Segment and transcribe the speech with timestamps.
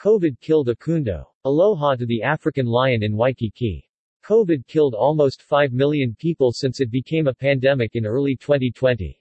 [0.00, 1.26] COVID killed Akundo.
[1.44, 3.86] Aloha to the African lion in Waikiki.
[4.24, 9.20] COVID killed almost 5 million people since it became a pandemic in early 2020.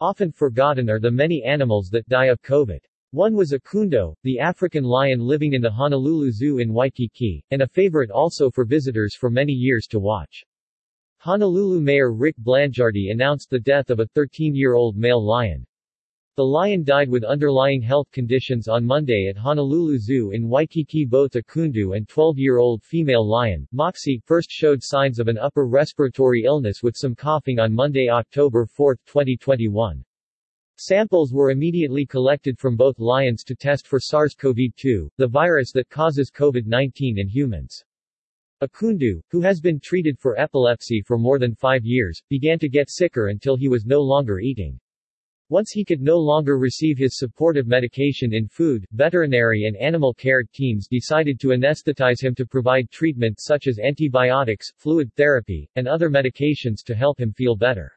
[0.00, 2.78] Often forgotten are the many animals that die of COVID.
[3.10, 7.66] One was Akundo, the African lion living in the Honolulu Zoo in Waikiki, and a
[7.66, 10.44] favorite also for visitors for many years to watch.
[11.16, 15.66] Honolulu Mayor Rick Blangiardi announced the death of a 13-year-old male lion.
[16.38, 21.04] The lion died with underlying health conditions on Monday at Honolulu Zoo in Waikiki.
[21.04, 26.80] Both Akundu and 12-year-old female lion, Moxie, first showed signs of an upper respiratory illness
[26.80, 30.04] with some coughing on Monday, October 4, 2021.
[30.76, 36.30] Samples were immediately collected from both lions to test for SARS-CoV-2, the virus that causes
[36.30, 37.82] COVID-19 in humans.
[38.62, 42.90] Akundu, who has been treated for epilepsy for more than five years, began to get
[42.90, 44.78] sicker until he was no longer eating.
[45.50, 50.42] Once he could no longer receive his supportive medication in food, veterinary and animal care
[50.42, 56.10] teams decided to anesthetize him to provide treatment such as antibiotics, fluid therapy, and other
[56.10, 57.90] medications to help him feel better.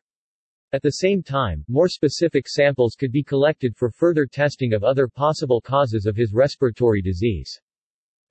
[0.71, 5.09] At the same time, more specific samples could be collected for further testing of other
[5.09, 7.59] possible causes of his respiratory disease.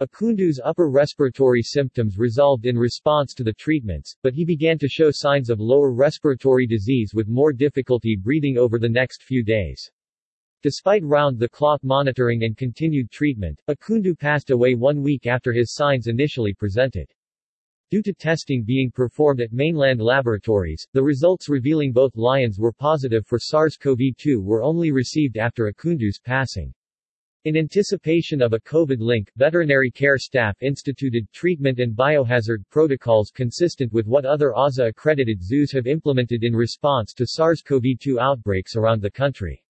[0.01, 5.11] Akundu's upper respiratory symptoms resolved in response to the treatments, but he began to show
[5.11, 9.91] signs of lower respiratory disease with more difficulty breathing over the next few days.
[10.63, 16.55] Despite round-the-clock monitoring and continued treatment, Akundu passed away one week after his signs initially
[16.55, 17.13] presented.
[17.91, 23.27] Due to testing being performed at mainland laboratories, the results revealing both lions were positive
[23.27, 26.73] for SARS-CoV-2 were only received after Akundu's passing.
[27.45, 33.91] In anticipation of a COVID link, veterinary care staff instituted treatment and biohazard protocols consistent
[33.95, 39.65] with what other AZA-accredited zoos have implemented in response to SARS-CoV-2 outbreaks around the country.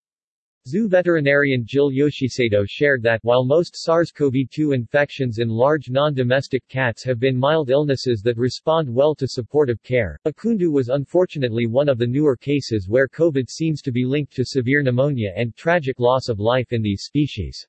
[0.69, 7.19] Zoo veterinarian Jill Yoshicedo shared that, while most SARS-CoV-2 infections in large non-domestic cats have
[7.19, 12.07] been mild illnesses that respond well to supportive care, Akundu was unfortunately one of the
[12.07, 16.39] newer cases where COVID seems to be linked to severe pneumonia and tragic loss of
[16.39, 17.67] life in these species.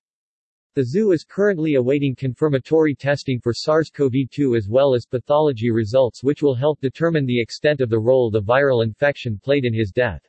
[0.75, 6.41] The zoo is currently awaiting confirmatory testing for SARS-CoV-2 as well as pathology results which
[6.41, 10.27] will help determine the extent of the role the viral infection played in his death.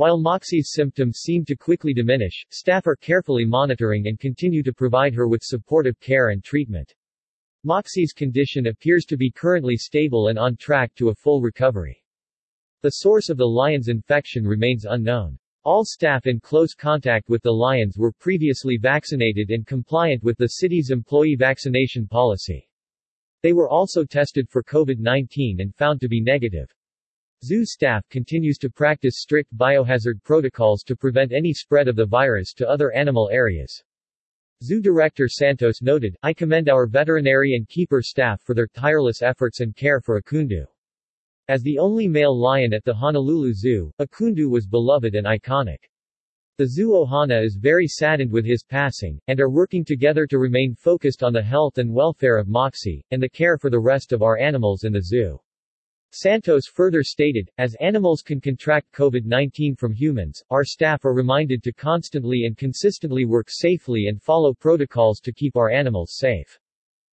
[0.00, 5.12] While Moxie's symptoms seem to quickly diminish, staff are carefully monitoring and continue to provide
[5.12, 6.94] her with supportive care and treatment.
[7.64, 12.02] Moxie's condition appears to be currently stable and on track to a full recovery.
[12.80, 15.38] The source of the lion's infection remains unknown.
[15.64, 20.48] All staff in close contact with the lions were previously vaccinated and compliant with the
[20.48, 22.66] city's employee vaccination policy.
[23.42, 26.74] They were also tested for COVID-19 and found to be negative.
[27.42, 32.52] Zoo staff continues to practice strict biohazard protocols to prevent any spread of the virus
[32.52, 33.82] to other animal areas.
[34.62, 39.60] Zoo Director Santos noted, I commend our veterinary and keeper staff for their tireless efforts
[39.60, 40.66] and care for Akundu.
[41.48, 45.78] As the only male lion at the Honolulu Zoo, Akundu was beloved and iconic.
[46.58, 50.74] The Zoo Ohana is very saddened with his passing, and are working together to remain
[50.74, 54.20] focused on the health and welfare of Moxie, and the care for the rest of
[54.20, 55.40] our animals in the zoo.
[56.12, 61.72] Santos further stated, as animals can contract COVID-19 from humans, our staff are reminded to
[61.72, 66.58] constantly and consistently work safely and follow protocols to keep our animals safe.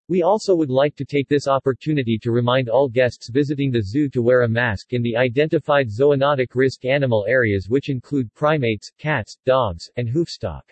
[0.10, 4.10] We also would like to take this opportunity to remind all guests visiting the zoo
[4.10, 9.38] to wear a mask in the identified zoonotic risk animal areas which include primates, cats,
[9.46, 10.64] dogs, and hoofstock.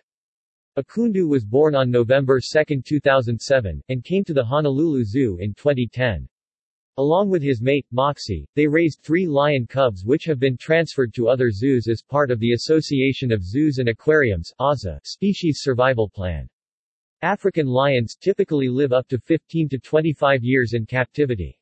[0.77, 6.27] Akundu was born on November 2, 2007, and came to the Honolulu Zoo in 2010.
[6.99, 11.29] Along with his mate, Moxie, they raised three lion cubs which have been transferred to
[11.29, 16.49] other zoos as part of the Association of Zoos and Aquariums AZA, species survival plan.
[17.21, 21.57] African lions typically live up to 15 to 25 years in captivity.